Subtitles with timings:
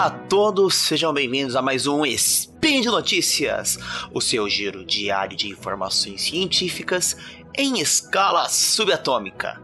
[0.00, 3.78] Olá a todos, sejam bem-vindos a mais um Spin de Notícias,
[4.10, 7.18] o seu giro diário de informações científicas
[7.54, 9.60] em escala subatômica.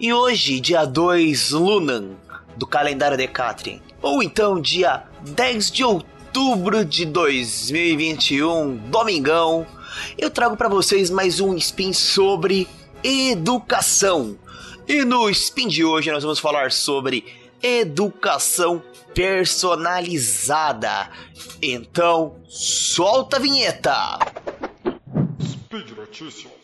[0.00, 2.12] E hoje, dia 2 Lunan,
[2.56, 9.66] do calendário Decatrian, ou então dia 10 de outubro de 2021, domingão,
[10.16, 12.66] eu trago para vocês mais um spin sobre
[13.04, 14.38] educação.
[14.88, 18.82] E no spin de hoje nós vamos falar sobre educação
[19.14, 21.10] personalizada.
[21.62, 24.18] Então, solta a vinheta.
[25.40, 26.56] Speed Notícias.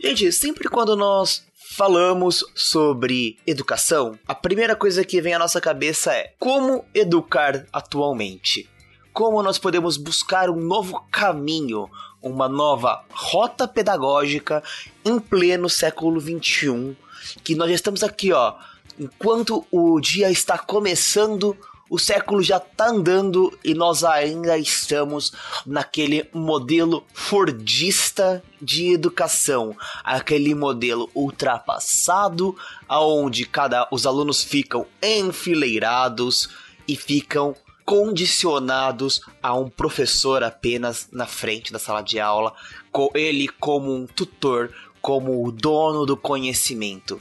[0.00, 6.12] Gente, sempre quando nós falamos sobre educação, a primeira coisa que vem à nossa cabeça
[6.12, 8.68] é como educar atualmente.
[9.12, 11.88] Como nós podemos buscar um novo caminho,
[12.22, 14.62] uma nova rota pedagógica
[15.04, 16.96] em pleno século XXI,
[17.44, 18.54] que nós já estamos aqui, ó,
[18.98, 21.54] enquanto o dia está começando,
[21.90, 25.30] o século já está andando e nós ainda estamos
[25.66, 32.56] naquele modelo fordista de educação, aquele modelo ultrapassado,
[32.88, 36.48] aonde cada os alunos ficam enfileirados
[36.88, 37.54] e ficam
[37.92, 42.54] condicionados a um professor apenas na frente da sala de aula,
[42.90, 47.20] com ele como um tutor, como o dono do conhecimento.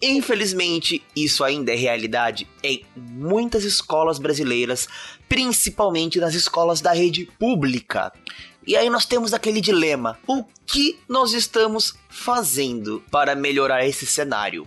[0.00, 4.86] Infelizmente, isso ainda é realidade em muitas escolas brasileiras,
[5.28, 8.12] principalmente nas escolas da rede pública.
[8.64, 14.64] E aí nós temos aquele dilema: o que nós estamos fazendo para melhorar esse cenário?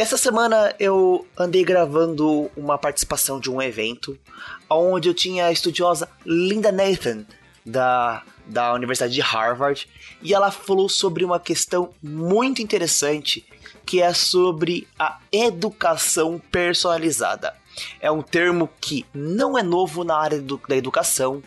[0.00, 4.18] Essa semana eu andei gravando uma participação de um evento
[4.66, 7.26] onde eu tinha a estudiosa Linda Nathan
[7.66, 9.86] da, da Universidade de Harvard
[10.22, 13.46] e ela falou sobre uma questão muito interessante
[13.84, 17.54] que é sobre a educação personalizada.
[18.00, 21.42] É um termo que não é novo na área do, da educação,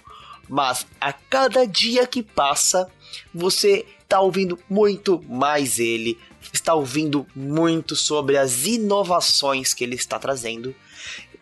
[0.48, 2.88] mas a cada dia que passa
[3.34, 6.20] você está ouvindo muito mais ele,
[6.54, 10.76] está ouvindo muito sobre as inovações que ele está trazendo.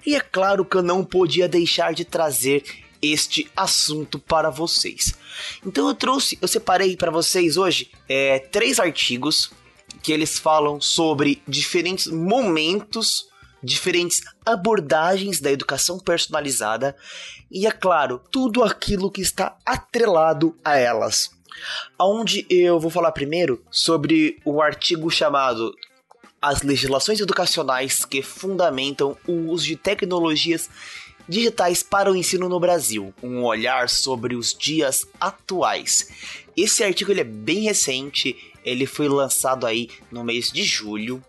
[0.05, 2.63] E é claro que eu não podia deixar de trazer
[3.01, 5.13] este assunto para vocês.
[5.65, 9.51] Então eu trouxe, eu separei para vocês hoje é, três artigos
[10.01, 13.27] que eles falam sobre diferentes momentos,
[13.61, 16.95] diferentes abordagens da educação personalizada
[17.51, 21.40] e, é claro, tudo aquilo que está atrelado a elas.
[21.99, 25.75] Onde eu vou falar primeiro sobre o artigo chamado
[26.41, 30.69] As legislações educacionais que fundamentam o uso de tecnologias
[31.27, 36.09] digitais para o ensino no Brasil, um olhar sobre os dias atuais.
[36.57, 38.35] Esse artigo ele é bem recente,
[38.65, 41.23] ele foi lançado aí no mês de julho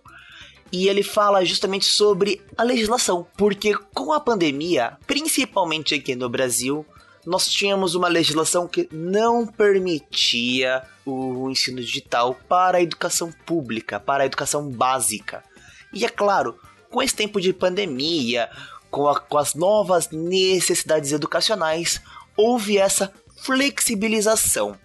[0.72, 6.84] e ele fala justamente sobre a legislação, porque com a pandemia, principalmente aqui no Brasil,
[7.24, 14.24] nós tínhamos uma legislação que não permitia o ensino digital para a educação pública, para
[14.24, 15.44] a educação básica.
[15.92, 16.58] E é claro,
[16.90, 18.50] com esse tempo de pandemia,
[18.90, 22.00] com, a, com as novas necessidades educacionais,
[22.36, 24.76] houve essa flexibilização.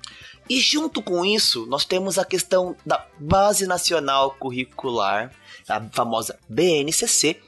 [0.50, 5.32] E junto com isso, nós temos a questão da Base Nacional Curricular,
[5.68, 7.42] a famosa BNCC,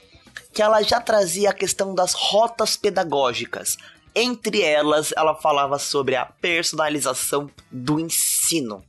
[0.54, 3.78] que ela já trazia a questão das rotas pedagógicas.
[4.16, 8.84] Entre elas, ela falava sobre a personalização do ensino,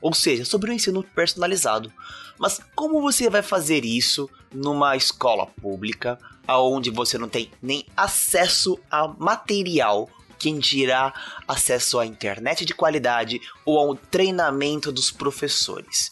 [0.00, 1.92] ou seja, sobre o ensino personalizado.
[2.38, 8.78] Mas como você vai fazer isso numa escola pública, aonde você não tem nem acesso
[8.90, 11.14] a material quem dirá
[11.48, 16.10] acesso à internet de qualidade ou ao treinamento dos professores.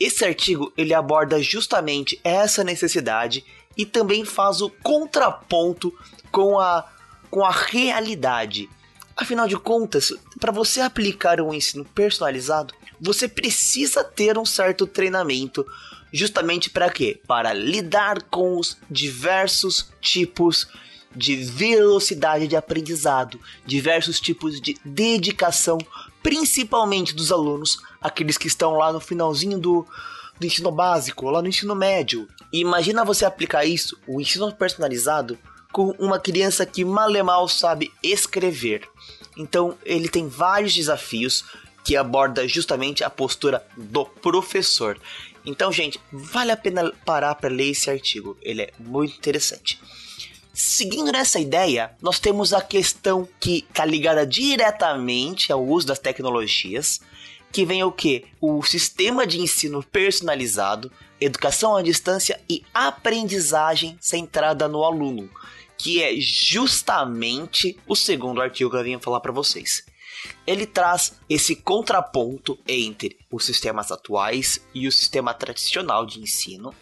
[0.00, 3.44] Esse artigo ele aborda justamente essa necessidade
[3.76, 5.92] e também faz o contraponto
[6.30, 6.84] com a,
[7.30, 8.68] com a realidade.
[9.16, 15.66] Afinal de contas, para você aplicar um ensino personalizado, você precisa ter um certo treinamento,
[16.12, 17.20] justamente para quê?
[17.26, 20.68] Para lidar com os diversos tipos
[21.14, 25.78] de velocidade de aprendizado, diversos tipos de dedicação,
[26.22, 29.86] principalmente dos alunos, aqueles que estão lá no finalzinho do,
[30.38, 32.28] do ensino básico, lá no ensino médio.
[32.52, 35.38] E imagina você aplicar isso, o ensino personalizado,
[35.72, 38.88] com uma criança que mal mal sabe escrever.
[39.36, 41.44] Então ele tem vários desafios
[41.84, 45.00] que aborda justamente a postura do professor.
[45.44, 48.36] Então, gente, vale a pena parar para ler esse artigo.
[48.42, 49.80] Ele é muito interessante.
[50.52, 57.00] Seguindo nessa ideia, nós temos a questão que está ligada diretamente ao uso das tecnologias,
[57.52, 58.26] que vem o que?
[58.40, 60.90] O sistema de ensino personalizado,
[61.20, 65.30] educação à distância e aprendizagem centrada no aluno,
[65.76, 69.84] que é justamente o segundo artigo que eu vim falar para vocês.
[70.46, 76.74] Ele traz esse contraponto entre os sistemas atuais e o sistema tradicional de ensino,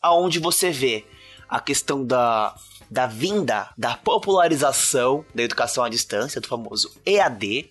[0.00, 1.04] aonde você vê
[1.48, 2.54] a questão da,
[2.90, 7.70] da vinda, da popularização da educação à distância, do famoso EAD,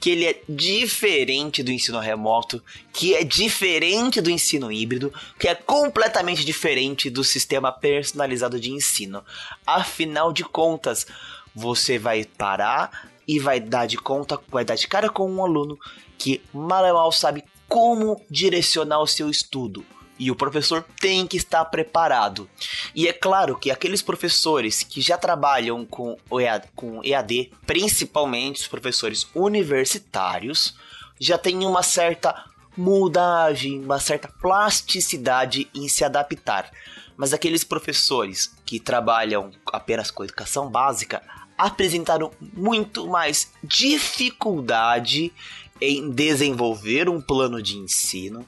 [0.00, 2.62] que ele é diferente do ensino remoto,
[2.92, 9.22] que é diferente do ensino híbrido, que é completamente diferente do sistema personalizado de ensino.
[9.66, 11.06] Afinal de contas,
[11.54, 15.78] você vai parar e vai dar de conta, vai dar de cara com um aluno
[16.16, 19.84] que mal e mal sabe como direcionar o seu estudo
[20.20, 22.48] e o professor tem que estar preparado.
[22.94, 28.68] E é claro que aqueles professores que já trabalham com, EAD, com EAD, principalmente os
[28.68, 30.76] professores universitários,
[31.18, 32.44] já têm uma certa
[32.76, 36.70] mudagem, uma certa plasticidade em se adaptar.
[37.16, 41.22] Mas aqueles professores que trabalham apenas com educação básica
[41.56, 45.32] apresentaram muito mais dificuldade
[45.80, 48.46] em desenvolver um plano de ensino,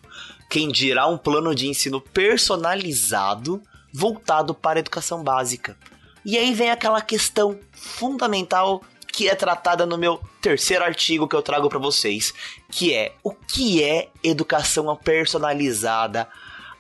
[0.52, 5.78] quem dirá um plano de ensino personalizado voltado para a educação básica.
[6.26, 11.40] E aí vem aquela questão fundamental que é tratada no meu terceiro artigo que eu
[11.40, 12.34] trago para vocês,
[12.70, 16.28] que é o que é educação personalizada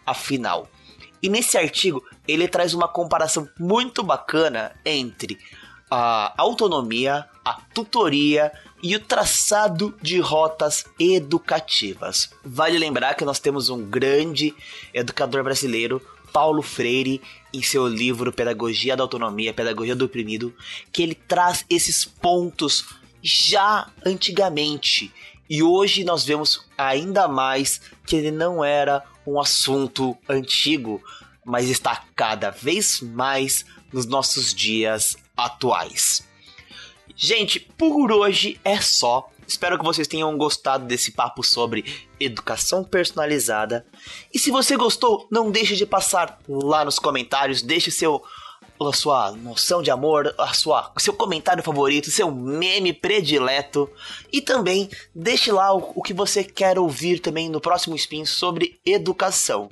[0.04, 0.68] afinal.
[1.22, 5.38] E nesse artigo ele traz uma comparação muito bacana entre
[5.94, 8.50] a autonomia, a tutoria
[8.82, 12.30] e o traçado de rotas educativas.
[12.42, 14.54] Vale lembrar que nós temos um grande
[14.94, 16.00] educador brasileiro,
[16.32, 17.20] Paulo Freire,
[17.52, 20.54] em seu livro Pedagogia da Autonomia, Pedagogia do Oprimido,
[20.90, 22.86] que ele traz esses pontos
[23.22, 25.12] já antigamente.
[25.48, 31.02] E hoje nós vemos ainda mais que ele não era um assunto antigo,
[31.44, 36.26] mas está cada vez mais nos nossos dias atuais.
[37.14, 39.28] Gente, por hoje é só.
[39.46, 43.86] Espero que vocês tenham gostado desse papo sobre educação personalizada.
[44.32, 48.22] E se você gostou, não deixe de passar lá nos comentários, deixe seu
[48.80, 53.88] a sua noção de amor, a sua seu comentário favorito, seu meme predileto
[54.32, 58.80] e também deixe lá o, o que você quer ouvir também no próximo spin sobre
[58.84, 59.70] educação.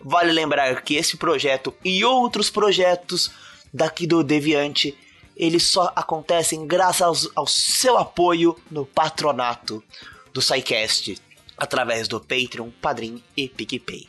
[0.00, 3.30] Vale lembrar que esse projeto e outros projetos
[3.72, 4.96] daqui do Deviante
[5.36, 9.84] eles só acontecem graças ao, seu apoio no patronato
[10.32, 11.20] do SciCast,
[11.58, 14.08] através do Patreon, Padrim e PicPay.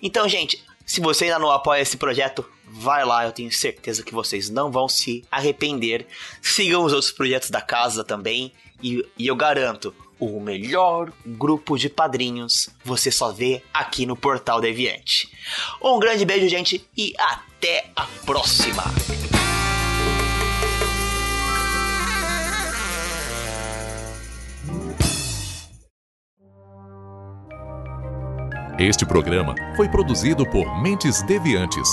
[0.00, 4.14] Então, gente, se você ainda não apoia esse projeto, vai lá, eu tenho certeza que
[4.14, 6.06] vocês não vão se arrepender.
[6.40, 11.88] Sigam os outros projetos da casa também, e, e eu garanto, o melhor grupo de
[11.88, 15.28] padrinhos você só vê aqui no Portal Deviante.
[15.82, 18.84] Um grande beijo, gente, e até a próxima!
[28.78, 31.88] Este programa foi produzido por Mentes Deviantes.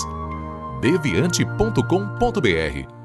[0.82, 3.05] deviante.com.br.